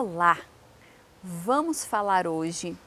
[0.00, 0.38] Olá!
[1.24, 2.78] Vamos falar hoje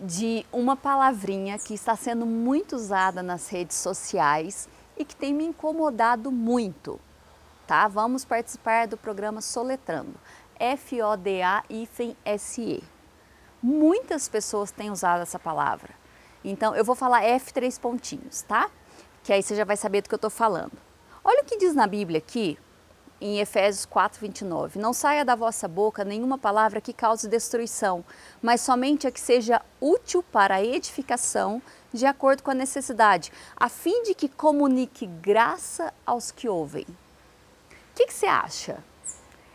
[0.00, 5.44] de uma palavrinha que está sendo muito usada nas redes sociais e que tem me
[5.44, 6.98] incomodado muito,
[7.66, 7.86] tá?
[7.86, 10.14] Vamos participar do programa Soletrando,
[10.58, 11.62] F-O-D-A-S-E.
[13.62, 15.90] Muitas pessoas têm usado essa palavra,
[16.42, 18.70] então eu vou falar F três pontinhos, tá?
[19.22, 20.72] Que aí você já vai saber do que eu estou falando.
[21.22, 22.58] Olha o que diz na Bíblia aqui,
[23.24, 24.78] em Efésios 4, 29.
[24.78, 28.04] Não saia da vossa boca nenhuma palavra que cause destruição,
[28.42, 33.70] mas somente a que seja útil para a edificação, de acordo com a necessidade, a
[33.70, 36.82] fim de que comunique graça aos que ouvem.
[36.82, 38.84] O que, que você acha?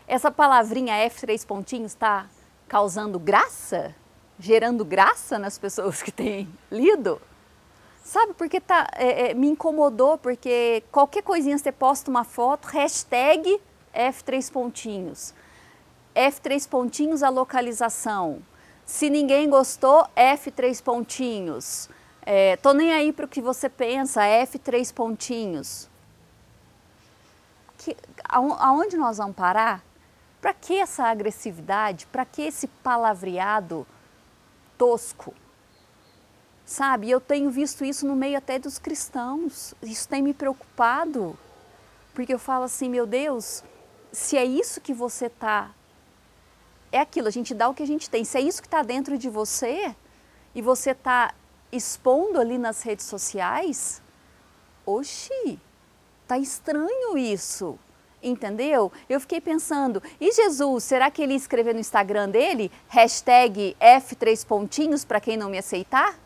[0.04, 2.26] Essa palavrinha F três pontinhos está
[2.66, 3.94] causando graça?
[4.36, 7.22] Gerando graça nas pessoas que têm lido?
[8.02, 13.60] Sabe, porque tá, é, é, me incomodou, porque qualquer coisinha você posta uma foto, hashtag
[13.94, 15.34] F3 pontinhos.
[16.14, 18.42] F3 pontinhos a localização.
[18.84, 21.88] Se ninguém gostou, F3 pontinhos.
[22.22, 25.88] É, tô nem aí para o que você pensa, F3 pontinhos.
[27.78, 29.82] Que, aonde nós vamos parar?
[30.40, 32.06] Para que essa agressividade?
[32.06, 33.86] Para que esse palavreado
[34.76, 35.34] tosco?
[36.64, 39.74] Sabe, eu tenho visto isso no meio até dos cristãos.
[39.82, 41.36] Isso tem me preocupado.
[42.14, 43.64] Porque eu falo assim, meu Deus,
[44.12, 45.70] se é isso que você tá
[46.92, 48.24] é aquilo, a gente dá o que a gente tem.
[48.24, 49.94] Se é isso que está dentro de você
[50.54, 51.32] e você está
[51.70, 54.02] expondo ali nas redes sociais,
[54.84, 55.58] oxi,
[56.26, 57.78] tá estranho isso.
[58.22, 58.92] Entendeu?
[59.08, 64.44] Eu fiquei pensando, e Jesus, será que ele ia escrever no Instagram dele hashtag F3
[64.46, 66.18] pontinhos para quem não me aceitar?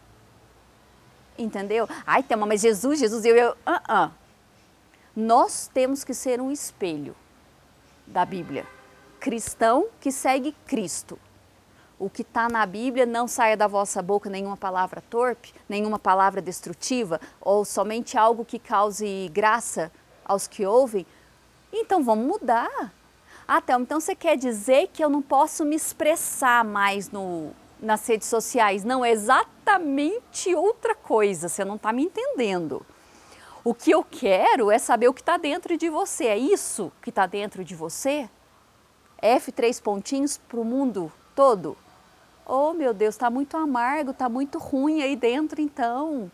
[1.39, 1.89] Entendeu?
[2.05, 4.11] Ai, Thelma, mas Jesus, Jesus, eu, eu, uh -uh.
[5.15, 7.15] Nós temos que ser um espelho
[8.07, 8.67] da Bíblia.
[9.21, 11.19] Cristão que segue Cristo.
[11.99, 16.43] O que está na Bíblia não saia da vossa boca nenhuma palavra torpe, nenhuma palavra
[16.43, 19.91] destrutiva, ou somente algo que cause graça
[20.25, 21.07] aos que ouvem.
[21.73, 22.93] Então vamos mudar.
[23.47, 28.07] Ah, Thelma, então você quer dizer que eu não posso me expressar mais no, nas
[28.07, 28.85] redes sociais.
[28.85, 32.85] Não, é exatamente outra coisa, você não está me entendendo.
[33.65, 36.27] O que eu quero é saber o que está dentro de você.
[36.27, 38.29] É isso que está dentro de você?
[39.23, 41.75] F três pontinhos para o mundo todo?
[42.45, 46.31] Oh meu Deus, está muito amargo, está muito ruim aí dentro então.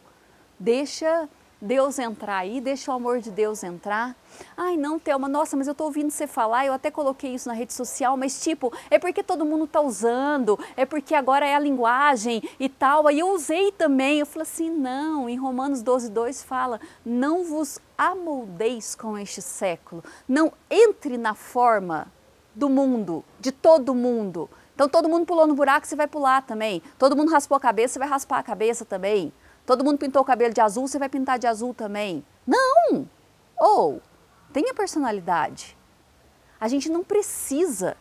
[0.59, 1.29] Deixa
[1.61, 4.17] Deus entrar aí, deixa o amor de Deus entrar.
[4.57, 7.55] Ai, não, Thelma, nossa, mas eu estou ouvindo você falar, eu até coloquei isso na
[7.55, 11.59] rede social, mas tipo, é porque todo mundo está usando, é porque agora é a
[11.59, 13.07] linguagem e tal.
[13.07, 17.79] Aí eu usei também, eu falei assim, não, em Romanos 12, 2 fala, não vos
[17.99, 22.11] amoldeis com este século, não entre na forma
[22.55, 24.49] do mundo, de todo mundo.
[24.75, 26.83] Então todo mundo pulou no buraco, você vai pular também.
[26.99, 29.31] Todo mundo raspou a cabeça, você vai raspar a cabeça também.
[29.71, 32.25] Todo mundo pintou o cabelo de azul, você vai pintar de azul também.
[32.45, 33.09] Não!
[33.57, 34.03] Ou,
[34.53, 35.79] tenha personalidade.
[36.61, 37.97] A gente não precisa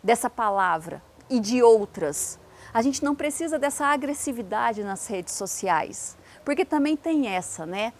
[0.00, 2.38] dessa palavra e de outras.
[2.72, 6.16] A gente não precisa dessa agressividade nas redes sociais.
[6.44, 7.92] Porque também tem essa, né?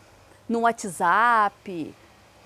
[0.49, 1.93] No WhatsApp,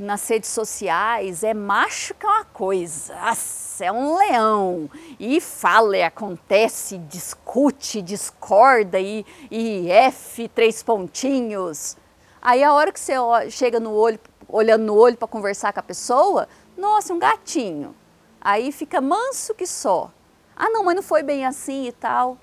[0.00, 5.96] nas redes sociais é macho que é uma coisa, Nossa, é um leão e fala,
[5.98, 11.98] e acontece, discute, discorda e, e F três pontinhos.
[12.40, 13.12] Aí a hora que você
[13.50, 14.18] chega no olho,
[14.48, 17.94] olhando no olho para conversar com a pessoa, nossa, um gatinho.
[18.40, 20.10] Aí fica manso que só.
[20.56, 22.38] Ah, não, mas não foi bem assim e tal.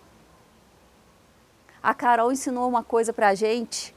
[1.81, 3.96] A Carol ensinou uma coisa para a gente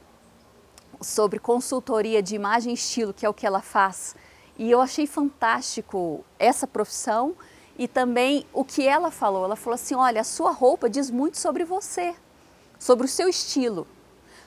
[1.01, 4.15] sobre consultoria de imagem e estilo, que é o que ela faz.
[4.57, 7.35] E eu achei fantástico essa profissão
[7.77, 9.45] e também o que ela falou.
[9.45, 12.13] Ela falou assim: olha, a sua roupa diz muito sobre você,
[12.77, 13.87] sobre o seu estilo.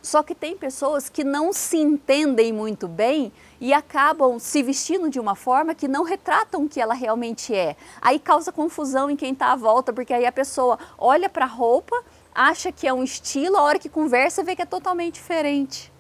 [0.00, 5.18] Só que tem pessoas que não se entendem muito bem e acabam se vestindo de
[5.18, 7.74] uma forma que não retratam o que ela realmente é.
[8.02, 11.48] Aí causa confusão em quem está à volta, porque aí a pessoa olha para a
[11.48, 11.96] roupa,
[12.34, 15.93] acha que é um estilo, a hora que conversa vê que é totalmente diferente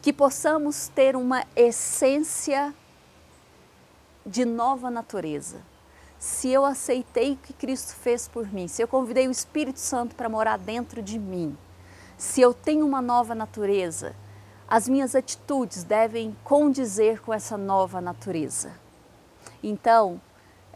[0.00, 2.74] que possamos ter uma essência
[4.24, 5.60] de nova natureza.
[6.18, 10.14] Se eu aceitei o que Cristo fez por mim, se eu convidei o Espírito Santo
[10.14, 11.56] para morar dentro de mim,
[12.16, 14.14] se eu tenho uma nova natureza,
[14.68, 18.72] as minhas atitudes devem condizer com essa nova natureza.
[19.62, 20.20] Então,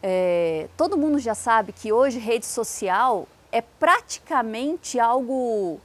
[0.03, 5.81] é, todo mundo já sabe que hoje rede social é praticamente algo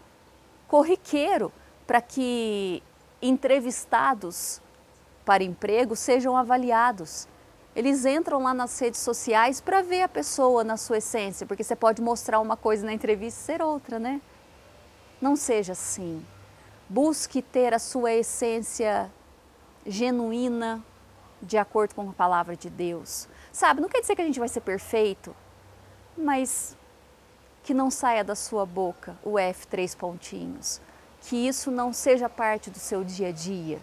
[0.67, 1.51] corriqueiro
[1.85, 2.81] para que
[3.21, 4.61] entrevistados
[5.25, 7.27] para emprego sejam avaliados.
[7.75, 11.75] Eles entram lá nas redes sociais para ver a pessoa na sua essência, porque você
[11.75, 14.19] pode mostrar uma coisa na entrevista e ser outra, né?
[15.21, 16.25] Não seja assim.
[16.89, 19.11] Busque ter a sua essência
[19.85, 20.83] genuína,
[21.41, 23.27] de acordo com a palavra de Deus.
[23.51, 25.35] Sabe, não quer dizer que a gente vai ser perfeito,
[26.17, 26.75] mas
[27.63, 30.81] que não saia da sua boca o F três pontinhos,
[31.27, 33.81] que isso não seja parte do seu dia a dia,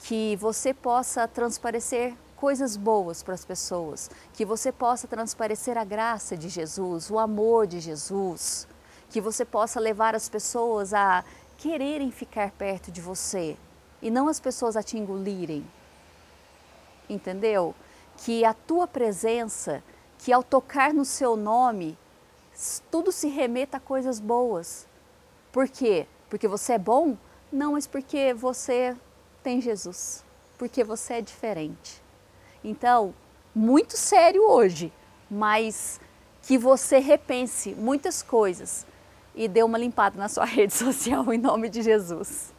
[0.00, 6.36] que você possa transparecer coisas boas para as pessoas, que você possa transparecer a graça
[6.36, 8.68] de Jesus, o amor de Jesus,
[9.08, 11.24] que você possa levar as pessoas a
[11.56, 13.56] quererem ficar perto de você
[14.02, 15.66] e não as pessoas a te engolirem.
[17.08, 17.74] Entendeu?
[18.18, 19.82] Que a tua presença,
[20.18, 21.96] que ao tocar no seu nome,
[22.90, 24.86] tudo se remeta a coisas boas.
[25.50, 26.06] Por quê?
[26.28, 27.16] Porque você é bom?
[27.52, 28.96] Não, mas porque você
[29.42, 30.24] tem Jesus.
[30.58, 32.02] Porque você é diferente.
[32.62, 33.14] Então,
[33.54, 34.92] muito sério hoje,
[35.30, 36.00] mas
[36.42, 38.86] que você repense muitas coisas
[39.34, 42.57] e dê uma limpada na sua rede social em nome de Jesus.